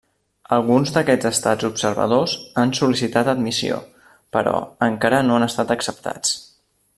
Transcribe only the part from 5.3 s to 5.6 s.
han